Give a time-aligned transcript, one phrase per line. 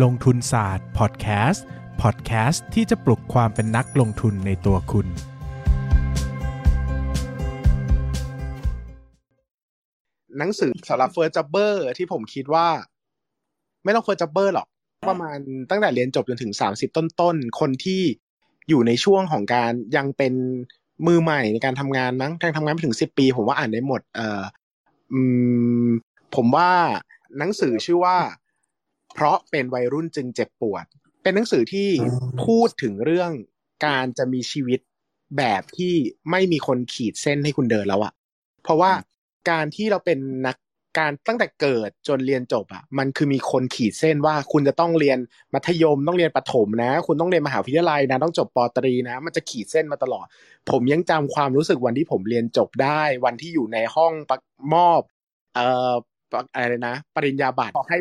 [0.00, 1.66] ลงทุนศาสตร์พอดแคสต์
[2.02, 5.06] พอดแคสต์ที่จะปลุกความเป็นนักลงทุนในตัวคุณ
[10.38, 12.68] หนังสือสำหรับ first jobber ที่ผมคิดว่า
[13.84, 14.66] ไม่ต้อง first jobber หรอก
[15.08, 15.38] ประมาณ
[15.70, 18.02] ตั้งแต่เรียนจบจนถึงสามสิบต้นๆ คนที่
[18.68, 20.34] อยู่ในช่วงของการยังเป็น
[21.06, 24.42] มือใหม่ในการทำงานมั้งการทำงานไม่ถึงสิบปี ผมว่าอ่านได้หมด เอ่อ
[25.12, 25.20] อื
[25.86, 25.88] ม
[26.36, 26.70] ผมว่า
[27.38, 28.16] หนังสือชื่อว่า
[29.14, 30.84] เพราะเป็นวัยรุ่นจึงเจ็บปวด
[31.22, 31.88] เป็นหนังสือที่
[32.44, 33.30] พูดถึงเรื่อง
[33.86, 34.80] การจะมีชีวิต
[35.38, 35.94] แบบที่
[36.30, 38.12] ไม่มีคนขีดเส้นให้คุณเดินแล้วอะ
[38.62, 38.92] เพราะว่า
[39.50, 40.56] การที่เราเป็นนัก
[40.98, 45.18] การตั้งแต่เกิดจนเรียนจบอะมันคือมีคนขีดเส้นว่าคุณจะต้องเรียน
[45.54, 50.26] มัธยมต้องเรียนประถมนะ คุณต้องเรียนมหาวิทยาลัยนะ ต้องจบปตรีนะ มันจะขีดเส้นมาตลอด
[50.70, 54.12] ผมยังจำความรู้สึกวันที่ผมเรียนจบได้ วันที่อยู่ในห้อง
[54.74, 55.00] มอบ
[55.54, 55.94] เอ่อ
[56.54, 57.98] อะไรนะ ปริญญาบัตรให้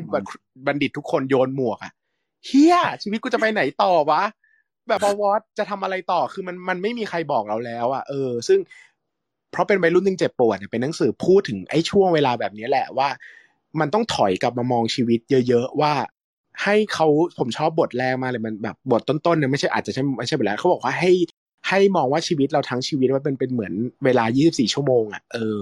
[0.66, 1.92] บัณฑิตทุกคนโยนหมวกอะ
[2.46, 4.24] เฮียชีวิตกูจะไปไหนต่อวะ
[4.88, 8.60] แบบวอตจะทำอะไรต่อคือมันมันไม่มีใครบอกเราแล้วอะเออ ซึ่ง
[9.52, 13.10] เพราะเป็นวัยรุ่นจึงเจ็บปวดเนี่ยเป็นหนังสือพูดถึงไอ้ช่วงเวลาแบบนี้แหละว่า
[13.80, 15.94] มันต้องถอยกลับมามองชีวิตเยอะๆว่า
[16.64, 17.08] ให้เขา
[17.40, 21.12] ผมชอบบทแรกมากเลยมันแบบบทต้นๆเนี่ยไม่ใช่อาจจะใช่ไม่ใช่แบบแล้วเขาบอกว่าให้
[21.70, 23.74] ให้มองว่าชีวิตเราทั้งชีวิตว่าเป็นเป็นเหมือน
[24.06, 25.58] เวลา 24 ชั่วโมงอะเออ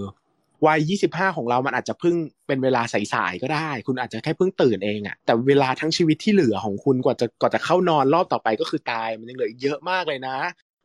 [0.66, 2.16] วัย 25 ของเรามันอาจจะเพิ่ง
[2.48, 2.82] เป็นเวลา
[3.14, 10.38] สายๆก็ได้ คุณอาจจะแค่เพิ่งตื่นเองอะแต่เวลาทั้งชีวิตที่เหลือของคุณกว่าจะกว่าจะเข้านอนรอบต่อไปก็คือตายมันยังเหลือเยอะมากเลยนะ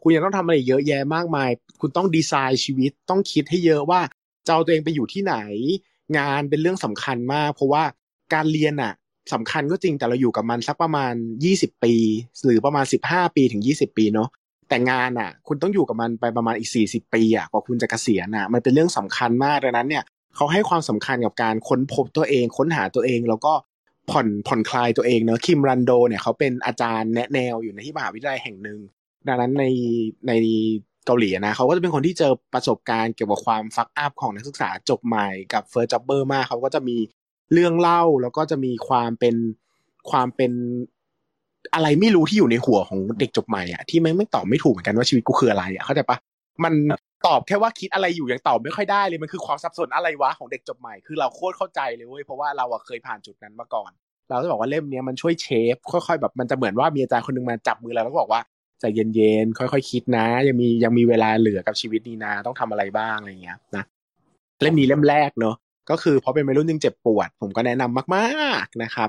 [0.02, 4.00] คุณยังต้องทำอะไรเยอะแยะมากมาย คุณต้องดีไซน์ชีวิตต้องคิดให้เยอะว่า
[4.46, 5.36] จะเอาตัวเองไปอยู่ที่ไหน
[6.18, 7.84] งานเป็นเรื่องสำคัญมาก เพราะว่า
[8.34, 8.94] การเรียนอะ
[9.32, 11.14] สำคัญก็จริงแต่เราอยู่กับมันสักประมาณ
[11.48, 11.94] 20 ปี
[12.44, 14.28] หรือประมาณ 15 ปีถึง 20 ปีเนาะ
[14.68, 20.04] แต่งานอะ คุณต้องอยู่กับมันไปประมาณอีก 40 ปีอะกว่าคุณจะเกษียณอะมันเป็นเรื่องสำคัญมากดังนั้นเนี่ย
[20.36, 23.52] เขาให้ความสำคัญกับการค้นพบตัวเอง ค้นหาตัวเอง แล้วก็
[24.10, 28.78] ผ่อนผ่อนคลายตัวเองเนาะคิมรันโดเนี่ยเขาเป็นอาจารย์แนะแนวอยู่ในที่มหาวิทยาลัยแห่งหนึ่ง
[29.28, 29.64] ดังนั้นใน
[30.28, 30.32] ใน
[31.06, 36.96] เกาหลีนะเขาก็จะเป็นคนที่เจอประสบการณ์เกี่ยวกับความ fuck up ของนักศึกษาจบใหม่กับ first jobber มากเขาก็จะมี
[37.52, 39.36] เรื่องเล่าแล้วก็จะมีความเป็น
[40.10, 40.52] ความเป็น
[41.74, 46.16] อะไรไม่รู้ที่อยู่ในหัวของเด็กจบใหม่อะที่ไม่ไม่ตอบไม่ถูกเหมือนกันว่าชีวิตกูคืออะไรอะเข้าใจปะ
[46.64, 46.72] มัน
[47.26, 53.90] ตอบแค่ว่าคิดอะไรอยู่ยังตอบไม่ค่อยได้เลยมันคือความสับสนอะไรวะของเด็กจบใหม่ คือเราโคตรเข้าใจเลยเว้ยเพราะว่าเราเคยผ่านจุดนั้นมาก่อน
[54.28, 58.40] เราจะบอกว่าเล่มนี้มันช่วยเชฟค่อยๆแบบมันจะเหมือนว่ามีอาจารย์คนนึงมาจับมือเราแล้วก็บอกว่า
[58.80, 63.84] ใจเย็นๆค่อยๆคิดนะ ยังมียังมีเวลาเหลือกับชีวิตนี้นะต้องทำอะไรบ้างอะไรเงี้ยนะ
[64.62, 65.56] เล่มนี้เล่มแรกเนอะ
[65.90, 69.08] ก็คือเพราะเป็นวัยรุ่นจึงเจ็บปวด ผมก็แนะนำมากๆนะครับ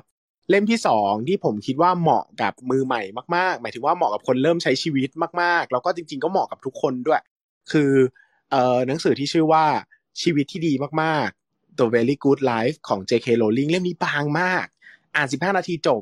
[0.50, 3.02] เล่มที่สองที่ผมคิดว่าเหมาะกับมือใหม่
[3.36, 5.10] มากๆ หมายถึงว่าเหมาะกับคนเริ่มใช้ชีวิต
[5.42, 7.22] มากๆ แล้วก็จริง ๆ ก็เหมาะกับทุกคนด้วย
[7.72, 7.92] คือ
[8.52, 9.66] เอ่อหนังสือที่ชื่อว่า
[10.22, 13.28] ชีวิตที่ดีมากๆ The Very Good Life ของ J.K.
[13.42, 14.66] Rowling เล่มนี้บางมาก
[15.16, 16.02] อ่านสิบห้านาทีจบ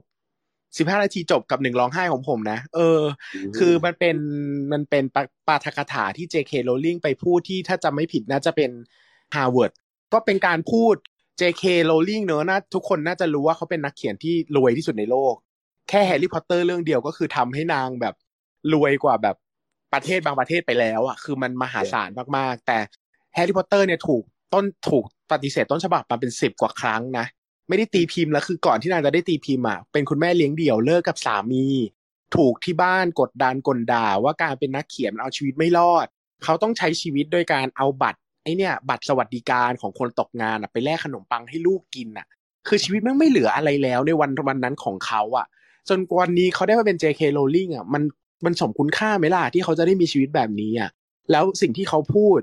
[0.78, 3.02] สิบห้านาทีจบกับหนึ่งร้องไห้ของผมนะ เออ
[3.58, 4.18] คือมันเป็น
[4.72, 5.04] มันเป็น
[5.48, 6.54] ปาฐกถาที่ J.K.
[6.68, 8.72] Rowling ไปพูดที่ถ้าจำไม่ผิดน่าจะเป็น
[9.36, 9.72] Harvard
[10.14, 10.96] ก็เป็นการพูด
[11.40, 11.64] J.K.
[11.90, 15.36] Rowling เนอะนะทุกคนน่าจะรู้ว่าเขาเป็นนักเขียนที่รวยที่สุดในโลก
[15.90, 18.16] แค่แฮร์รี่พอตเตอร์เรื่องเดียวก็คือทำให้นางแบบ
[18.74, 19.36] รวยกว่าแบบ
[19.94, 22.78] ประเทศบางประเทศไปแล้วอะคือมันมหาศาลมากๆ แต่
[23.34, 24.24] แฮร์รี่พอตเตอร์เนี่ยถูก
[24.54, 27.26] ต้นถูกปฏิเสธต้นฉบับมาเป็นสิบกว่าครั้งนะ
[27.68, 31.66] ไม่ได้ตีพิมพ์แล้วคือก่อนที่นางจะได้ตีพิมพ์อะเป็นคุณแม่เลี้ยงเดี่ยวเลิกกับสามี
[32.36, 36.08] ถูกที่บ้านกดดันกลด่าว่าการเป็นนักเขียนเอาชีวิตไม่รอด
[36.44, 42.28] เขาต้องใช้ชีวิตโดยการเอาบัตร ไอเนี่ยบัตรสวัสดิการของคนตกงานอะไปแลกขนมปังให้ลูกกินอะ
[42.68, 45.46] คือชีวิตมันไม่เหลืออะไรแล้วในวันวันนั้นของเขาอะ
[45.90, 47.22] จนวันนี้เขาได้มาเป็น J.K.
[47.38, 48.04] Rowling อะมัน
[48.46, 50.90] มันสมคุณค่าไหมล่ะที่เขาจะได้มีชีวิตแบบนี้อะ
[51.32, 52.40] แล้วสิ่งที่เขาพูด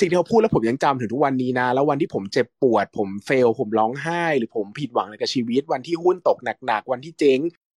[0.00, 7.38] สิ่งที่เขาพูดแล้วผมยังจำถึงทุกวันนี้นะ แล้ววันที่ผมเจ็บปวด ผมเฟล ผมร้องไห้ หรือผมผิดหวังในกับชีวิต วันที่หุ้นตกหนักๆวันที่เจ๊ง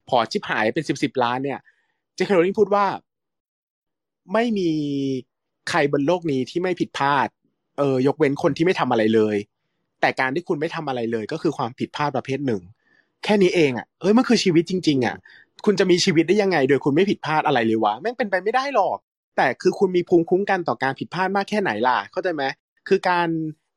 [0.10, 1.60] พอชิบหายเป็นสิบสิบล้านเนี่ย
[2.16, 2.86] เจคโรลิงพูดว่า
[4.34, 4.70] ไม่มี
[5.70, 7.28] ใครบนโลกนี้ที่ไม่ผิดพลาด
[7.78, 9.36] เออยกเว้นคนที่ไม่ทำอะไรเลย
[10.02, 12.62] แต่การที่คุณไม่ทำอะไรเลย ก็คือความผิดพลาดประเภทหนึ่ง
[13.24, 15.16] แค่นี้เองอะเอ้ยมันคือชีวิตจริง ๆ อะ
[15.66, 18.98] คุณจะมีชีวิตได้ยังไง โดยคุณไม่ผิดพลาดอะไรเลยวะแม่งเป็นไปไม่ได้หรอก
[19.38, 22.44] แต่คือคุณมีภูมิคุ้มกันต่อการผิดพลาดมากแค่ไหนล่ะเข้าใจไหม
[22.88, 23.30] คือการ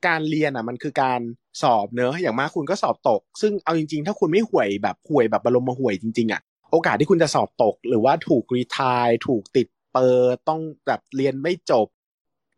[0.07, 1.21] การเรียนอะมันคือการ
[1.63, 6.41] สอบเนอะอย่างมากคุณก็สอบตก ซึ่งเอาจริง ๆ ถ้าคุณไม่ห่วยแบบห่วยแบบบรมห่วยจริงๆอะ
[6.71, 9.67] โอกาสที่คุณจะสอบตก หรือว่าถูกรีทายถูกติด
[9.99, 11.87] ปอร์ต้องแบบเรียนไม่จบ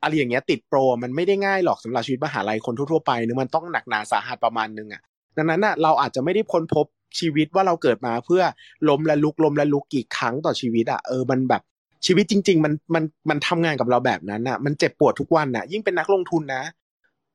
[0.02, 5.02] อะไรอย่างเงี้ยติดโปรมันไม่ได้ง่ายหรอกสำหรับชีวิตมหาลัยคนทั่วๆไปเนึงมันต้องหนักหนาสาหัสประมาณนึงอะ
[5.36, 6.86] ดังนั้นอะเราอาจจะไม่ได้ค้นพบ
[7.18, 8.42] ชีวิตว่าเราเกิดมาเพื่อ
[8.88, 11.62] ล้มและลุกล้มและลุกกี่ครั้งต่อชีวิตอะเออมันแบบ
[12.06, 16.62] ชีวิตจริง ๆ มันมันมันทำงานกับเราแบบนั้นอะ มันเจ็บปวดทุกวันอะ ยิ่งเป็นนักลงทุนนะ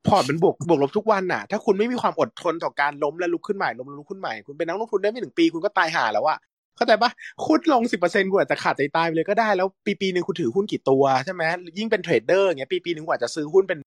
[0.06, 6.38] พอร์ตมันบวกบวกลบทุกวันน่ะ ถ้าคุณไม่มีความอดทนต่อการล้มและลุกขึ้นใหม่ล้มแล้วลุกขึ้นใหม่ คุณเป็นนักลงทุนได้ไม่ถึงปีคุณก็ตายห่าแล้วอะ
[6.76, 7.10] เข้าใจปะ
[7.46, 11.42] คุณลงสิบเปอร์เซ็นต์กว่าจะขาดใจตายไปเลยก็ได้ แล้วปีปีหนึ่งคุณถือหุ้นกี่ตัวใช่ไหม
[11.78, 13.78] ยิ่งเป็นเทรดเดอร์เงี้ยปีปีหนึ่งกว่าจะซื้อหุ้นเป็น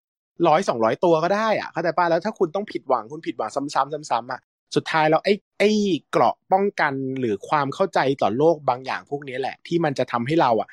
[0.47, 4.39] ร้อยสองร้อยตัวก็ได้อะเข้าใจปะแล้วถ้าคุณต้องผิดหวังคุณผิดหวังซ้ำๆซ้ำๆอะ
[4.75, 5.69] สุดท้ายแล้วไอ้ไอ้
[6.11, 10.67] เกราะป้องกันหรือความเข้าใจต่อโลกบางอย่างพวกนี้แหละ ที่มันจะทำให้เราอะ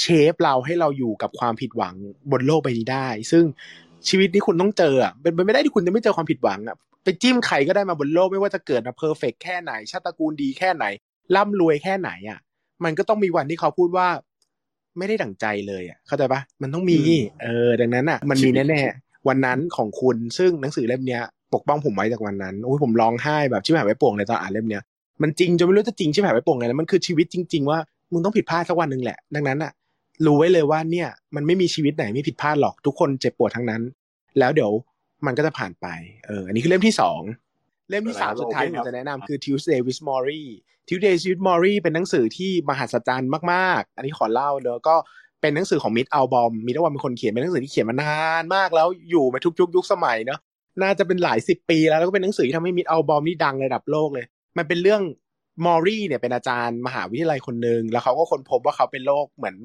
[0.00, 1.94] เชฟเราให้เราอยู่กับความผิดหวัง
[2.32, 3.44] บนโลกใบนี้ได้ ซึ่ง
[4.08, 10.84] ชีวิตนี้คุณต้องเจออะเป็นไปไม่ได้ที่คุณจะไม่เจอความผิดหวังอะไปจิ้มใครก็ได้มาบนโลกไม่ว่าจะเกิดมาเพอร์เฟกแค่ไหนชาติกูลดีแค่ไหน
[11.36, 12.38] ร่ำรวยแค่ไหนอะ
[12.84, 14.08] มันก็ต้องมีวันที่เขาพูดว่า
[14.98, 16.98] ไม่ได้ดั่งใจเลยอะเข้าใจปะมันต้องมี
[17.42, 21.22] เออ ดังนั้นอะ มันมีแน่ๆวันนั้นของคุณซึ่งหนังสือเล่มเนี้ย
[21.54, 24.82] ปกป้องผมไว้จากวันนั้นโอ้ยผมร้องไห้แบบชิบหายไว้โป่งเลยตอนอ่านเล่มเนี้ย
[25.22, 27.78] มันจริงจนไม่รู้จะจริงชิบหายไว้โป่งเลยแล้วมันคือชีวิตจริง ๆ ว่า
[28.12, 29.72] มึงต้องผิดพลาดสักวันหนึ่งแหละ ดังนั้นอะ
[30.26, 33.82] รู้ไว้เลยว่าเนี่ย มันไม่มีชีวิตไหนไม่ผิดพลาดหรอกทุกคนเจ็บปวดทั้งนั้น
[34.38, 34.70] แล้วเดี๋ยว
[35.26, 35.86] มันก็จะผ่านไป
[36.26, 37.20] เออ อันนี้คือเล่มที่สอง
[37.90, 40.44] เล่มที่สามสุดท้ายที่ผมจะแนะนำคือ Tuesday with Maury
[40.88, 44.96] Tuesday with Maury เป็นหนังสือที่มหัศจรรย์มากๆ อันนี้ขอเล่าเด้อก็
[45.40, 50.40] เป็นหนังสือของมิดอัลบอมมิดอัลบอมเป็นคนเขียนเป็นหนังสือที่เขียนมานานมากแล้วอยู่มาทุกยุคยุคสมัยเนาะ
[50.82, 54.26] น่าจะเป็นหลายสิบปีแล้วแล้วก็เป็นหนังสือที่ทำให้มิดอัลบอมนี่ดังระดับโลกเลย
[54.58, 55.02] มันเป็นเรื่อง
[55.66, 59.56] มอรี่เนี่ยเป็นอาจารย์มหาวิทยาลัยคนหนึ่งแล้วเขาก็ค้นพบว่าเขาเป็นโรคเหมือน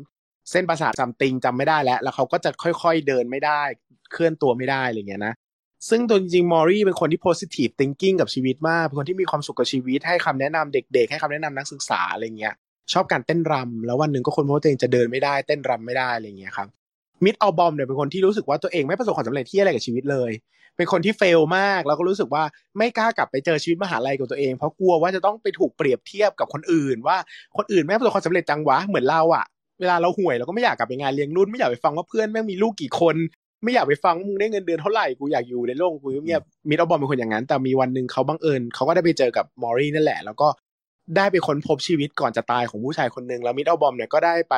[0.52, 3.62] เส้นประสาทจำติงจำไม่ได้แล้ว แล้วเขาก็จะค่อยๆเดินไม่ได้
[4.12, 5.34] เคลื่อนตัวไม่ได้อะไรเงี้ยนะ
[5.90, 12.54] ซึ่งตัวจริงๆมอรี่เป็นคนที่ positive thinking กับชีวิตมาก เป็นคนที่มีความสุขกับชีวิต ให้คำแนะนำเด็ก ๆ ให้คำแนะนำนักศึกษาอะไรเงี้ย
[12.94, 16.68] ชอบการเต้นรำแล้ววันหนึ่งก็คนพบว่าตัวเองจะเดินไม่ได้ เต้นรำไม่ได้อะไรเงี้ยครับ
[17.24, 20.32] มิดอัลบอมเนี่ยเป็นคนที่รู้สึกว่าตัวเองไม่ประสบความสำเร็จที่อะไรกับชีวิตเลย
[20.78, 22.44] เป็นคนที่เฟลมาก แล้วก็รู้สึกว่า
[22.78, 27.18] ไม่กล้ากลับไปเจอชีวิตมหาลัยกับตัวเอง เพราะกลัวว่าจะต้องไปถูกเปรียบเทียบกับคนอื่น ว่า
[27.58, 29.46] คนอื่นไม่ประสบความสำเร็จจังวะ เหมือนเราอะ
[29.80, 33.16] เวลาเราห่วยเราก็ไม่อยากกลับไปงานเลี้ยงรุ่นไม่อยากไปฟังว่าเพื่อนแม่งมีลูกกี่คน
[33.66, 40.48] ไม่อยากไปฟังว่ามึงได้เงินเดือนเท่าไหร่กูอยากอยู่ในโลกกูเงียบมิดอัลบอมเป็นคนอย่างนั้น แต่มีวันหนึ่งเขาบังเอิญเขาก็ได้ไปเจอกับมอรี่นั่นแหละ แล้วก็
[41.18, 44.56] ได้ไปค้นพบชีวิตก่อนจะตายของผู้ชายคนหนึ่งแล้วมิดอัลบอมเนี่ยก็ได้ไป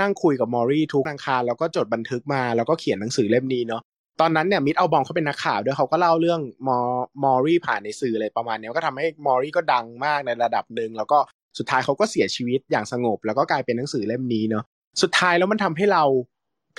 [0.00, 3.82] นั่งคุยกับมอรี่ทุกอังคารแล้วก็จดบันทึกมาแล้วก็เขียนหนังสือเล่มนี้เนาะ
[4.20, 6.78] ตอนนั้นเนี่ยมิดอัลบอมเขาเป็นนักข่าวด้วยเขาก็เล่าเรื่องมอ
[7.24, 11.18] มอรี่ผ่านในสื่ออะไรประมาณนี้ก็ทำให้มอรี่ก็ดังมากในระดับหนึ่งแล้วก็
[11.58, 14.64] สุดท้ายเขาก็เสียชีวิตอย่างสงบ แล้วก็กลายเป็นหนังสือเล่มนี้เนาะ
[15.02, 16.04] สุดท้ายแล้วมันทำให้เรา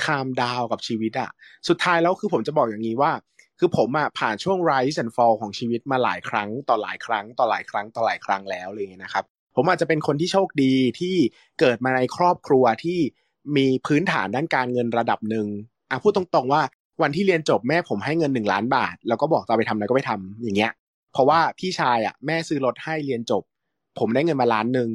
[0.04, 1.30] คามดาวกับชีวิตอะ
[1.68, 3.12] สุดท้ายแล้วคือผมจะบอกอย่างนี้ว่า
[3.60, 9.24] คือผมอะผ่านช่วง rise and fall ของชีวิตมาหลายครั้ง ต่อหลายครั้ง ต่อหลายครั้ง ต่อหลายครั้งแล้วเลยนะครับ
[9.56, 11.16] ผมอาจจะเป็นคนที่โชคดีที่
[11.60, 13.00] เกิดมาในครอบครัวที่
[13.58, 15.48] มีพื้นฐานด้านการเงินระดับหนึ่ง
[15.90, 16.62] อะพูดตรงๆว่า
[17.02, 20.72] วันที่เรียนจบแม่ผมให้เงินหนึ่งล้านบาท แล้วก็บอกจะไปทำอะไรก็ไปทำอย่างเงี้ย
[21.14, 23.44] เพราะว่าพี่ชายอะแม่ซื้อรถให้เรียนจบ
[24.00, 24.90] ผมได้เงินมาล้านหนึ่ง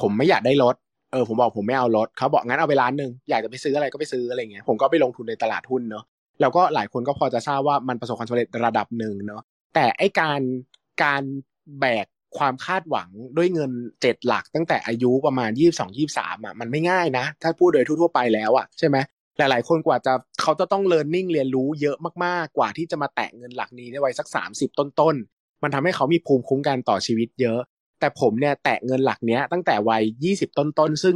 [0.00, 0.74] ผมไม่อยากได้รถ
[1.12, 6.04] เออผมบอกผมไม่เอารถเขาบอกงั้นเอาไปล้านหนึ่งอยากจะไปซื้ออะไรก็ไปซื้ออะไรเงี้ยผมก็ไปลงทุนในตลาดหุ้นเนาะ
[6.40, 9.42] แล้วก็หลายคนก็พอจะทราบว่ามันประสบความสำเร็จระดับหนึ่งเนาะ
[9.74, 10.40] แต่ไอการ
[11.02, 11.22] การ
[11.80, 12.06] แบก
[12.38, 13.72] ความคาดหวังด้วยเงิน
[14.02, 18.96] เจ็ดหลักตั้งแต่อายุประมาณยี่สิบสองยี่สามอะมันไม่ง่ายนะ ถ้าพูดโดยทั่วไปแล้วอะใช่ไหม
[19.38, 27.60] หลาย ๆ คนกว่าจะเขาจะต้อง learning เรียนรู้เยอะมากๆกว่าที่จะมาแตะเงินหลักนี้ได้ไวสักสามสิบต้นๆมันทำให้เขามีภูมิคุ้มกันต่อชีวิตเยอะ
[28.02, 31.14] แต่ผมเนี่ยแตะเงินหลักเนี้ยตั้งแต่วัยยี่สิบต้นๆซึ่ง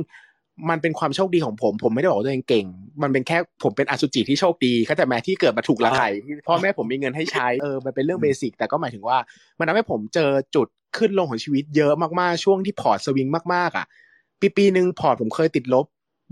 [0.70, 2.66] มันเป็นความโชคดีของผม ผมไม่ได้บอกว่าตัวเองเก่ง
[3.02, 6.08] มันเป็นแค่ผมเป็นอสุจิที่โชคดีเข้าใจไหมที่เกิดมาถูกละไข่
[6.46, 9.18] พ่อแม่ผมมีเงินให้ใช้ เออ มันเป็นเรื่องเบสิก แต่ก็หมายถึงว่า
[9.58, 13.87] มันทำให้ผมเจอจุดขึ้นลงของชีวิตเยอะมากๆ ช่วงที่พอร์ตสวิงมากๆ อะ
[14.40, 15.87] ปีปีหนึ่งพอร์ตผมเคยติดลบ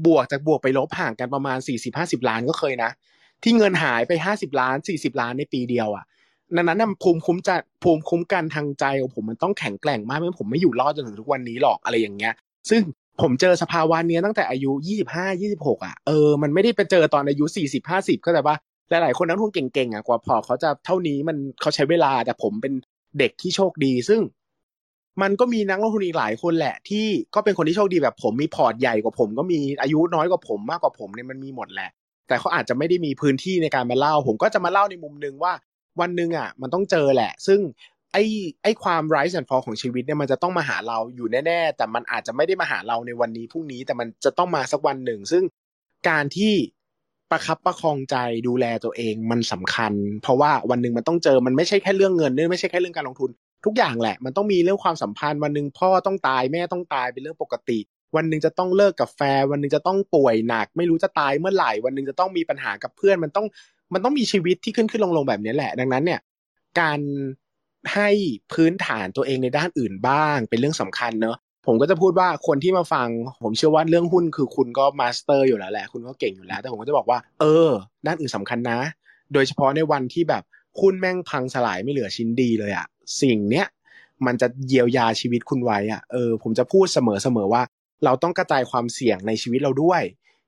[0.07, 2.91] บวกจากบวกไปลบห่างกันประมาณสี่สิบห้าสิบล้านก็เคยนะ
[3.43, 6.05] ที่เงินหายไปห้าสิบล้านสี่สิบล้านในปีเดียวอะ
[6.57, 12.35] นั้นนั้นภูมิคุ้มจะภูมิคุ้มกันทางใจของผมมันต้องแข็งแกร่งมากไม่งั้นผมไม่อยู่รอดจนถึงทุกวันนี้หรอกอะไรอย่างเงี้ย
[12.71, 12.83] ซึ่ง
[13.21, 18.57] ผมเจอสภาวะนี้ตั้งแต่อายุยี่สิบห้ายี่สิบหกอะ เออ มันไม่ได้ไปเจอตอนอายุสี่สิบห้าสิบก็แต่ว่า
[18.91, 22.73] หลายๆ คนนักทุนเก่งๆ อะ กว่าพอเขาจะเท่านี้มันเขาใช้เวลา แต่ผมเป็น
[23.19, 24.21] เด็กที่โชคดี ซึ่ง
[25.23, 31.91] มันก็มีนักลงทุนอีกหลายคนแหละ ที่ก็เป็นคนที่โชคดีแบบผมมีพอร์ตใหญ่กว่าผมก็มีอายุน้อยกว่าผมมากกว่าผมเนี่ยมันมีหมดแหละ
[32.29, 35.53] แต่เขาอาจจะไม่ได้มีพื้นที่ในการมาเล่า ผมก็จะมาเล่าในมุมนึงว่า
[36.01, 37.61] วันหนึ่งอะมันต้องเจอแหละ ซึ่ง
[38.13, 38.25] ไอ้
[38.63, 45.43] ไอ้ความ rise and fall ของชีวิตเนี่ยมันจะต้องมาหาเราอยู่แน่ๆ แต่มันอาจจะไม่ได้มาหาเราในวันนี้พรุ่งนี้แต่มันจะต้องมาสักวันหนึ่ง ซึ่ง
[46.09, 46.55] การที่
[47.31, 48.17] ประคับประคองใจ
[48.49, 53.31] ดูแลตัวเองมันสำคัญ เพราะว่าวันหนึ่งมันต้องเจอมันไม่ใช่แค่เรื่องเงินเนี่ยไม่ใช่แค่เรื่องการลงทุน
[53.65, 57.79] ทุกอย่างแหละ มันต้องมีเรื่องความสัมพันธ์วันหนึ่งพ่อต้องตายแม่ต้องตายเป็นเรื่องปกติ
[58.17, 63.47] วันหนึ่งจะต้องเลิกกับแฟนวันหนึ่งจะต้องป่วยหนัก ไม่รู้จะตายเมื่อไหร่ วันหนึ่งจะต้องมีปัญหากับเพื่อนมันต้อง
[63.93, 66.21] มันต้องมีชีวิตที่ขึ้นขึ้นลงลงแบบนี้แหละ ดังนั้นเนี่ย
[66.81, 67.01] การ
[67.95, 68.09] ให้
[68.53, 71.37] พื้นฐานตัวเองในด้านอื่นบ้าง เป็นเรื่องสำคัญเนอะ
[71.67, 73.09] ผมก็จะพูดว่าคนที่มาฟัง
[73.43, 77.71] ผมเชื่อว่าเรื่องหุ้นคือคุณก็ master อยู่แล้วแหละ คุณก็เก่งอยู่แล้ว แต่ผมก็จะบอกว่า เออ
[78.07, 78.79] ด้านอื่นสำคัญนะ
[79.33, 80.43] โดยเฉพาะในวันที่แบบ
[80.81, 82.87] หุ้นแม่งพังสลายไม่เหลือชิ้นดีเลยอะ
[83.23, 83.67] สิ่งเนี้ย
[84.27, 87.63] มันจะเยียวยาชีวิตคุณไว้อะเออ ผมจะพูดเสมอเสมอว่า
[88.05, 90.03] เราต้องกระจายความเสี่ยงในชีวิตเราด้วย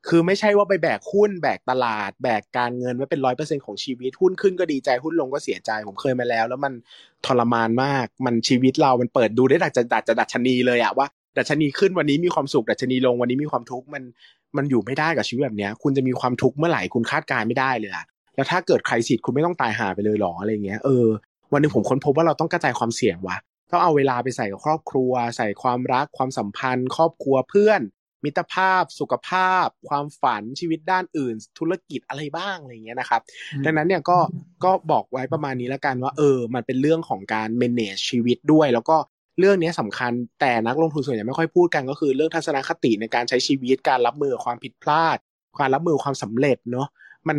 [0.08, 6.72] คือไม่ใช่ว่าไปแบกหุ้นแบกตลาด แบกการเงินไว้เป็นร้อยเปอร์เซ็นของชีวิตหุ้นขึ้นก็ดีใจหุ้นลงก็เสียใจผมเคยมาแล้ว แล้วมัน
[7.26, 11.06] ทรมานมาก มันชีวิตเรามันเปิดดูได้ดัจจะดัจจะดัชนีเลยอะว่า
[11.38, 14.02] ดัชนีขึ้นวันนี้มีความสุขดัชนีลงวันนี้มีความทุกข์มัน
[14.56, 21.06] มันอยู่ไม่ได้กับชีวิตแบบเนี้ยคุณจะมีความทุกข์เมื่อไหร่คุณคาดการไม่ได้เลยอะแล้วถ้าเกิดใครสิทธิ์คุณไม่ต้องตายหาไปเลยหรออะไรเงี้ยเออ
[21.52, 23.36] วันนึงผมค้นพบว่าเราต้องกระจายความเสี่ยงวะ
[23.70, 27.80] ต้องเอาเวลาไปใส่กับครอบครัว ใส่ความรักความสัมพันธ์ ครอบครัวเพื่อน
[28.26, 33.20] มิตรภาพ สุขภาพ ความฝันชีวิตด้านอื่น ธุรกิจอะไรบ้างอะไรเงี้ยนะครับ
[33.64, 34.18] ดังนั้นเนี่ยก็
[34.64, 38.96] ก็บอกไว้ประมาณนี้แล้วกันว่า เออ มันเป็นเรื่องของการ manage ชีวิตด้วย แล้วก็
[39.40, 45.16] เรื่องนี้สำคัญแต่นักลงทุนส่วนใหญ่ไม่ค่อยพูดกันก็คือเรื่องทัศนคติในการใช้ชีวิตการรับมือความผิดพลาด
[45.60, 46.88] การรับมือความสำเร็จเนาะ
[47.28, 47.38] มัน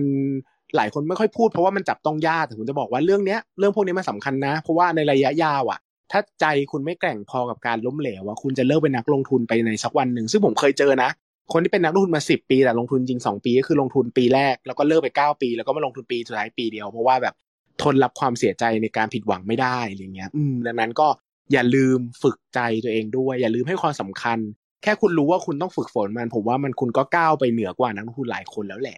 [0.76, 5.80] หลายคนไม่ค่อยพูดเพราะว่ามันจับต้องยากแต่ผมจะบอกว่าเรื่องเนี้ยเรื่องพวกนี้มันสาคัญนะ เพราะว่าในระยะยาวอะ
[6.12, 11.10] ถ้าใจคุณไม่แกร่งพอกับการล้มเหลวว่าคุณจะเลิกเป็นนักลงทุนไปในสักวันหนึ่งซึ่งผมเคยเจอนะ
[11.54, 17.34] คนที่เป็นนักลงทุนมาสิบปีแต่ลงทุนจริงสองปีก็คือลงทุนปีแรกแล้วก็เลิกไปเก้าปี แล้วก็มาลงทุนปีสุดท้ายปีเดียวเพราะว่าแบบ
[17.82, 21.08] ทนรับความเสียใจในการผิดหวังไม่ได้อะไรเงี้ย อืมดังนั้นก็
[21.54, 24.38] อย่าลืมฝึกใจตัวเองด้วย อย่าลืมให้ความสำคัญ
[24.84, 28.98] แค่คุณรู้ว่าคุณต้องฝึกฝนมัน ผมว่ามันคุณก็ก้าวไปเหนือกว่านักลงทุนหลายคนแล้วแหละ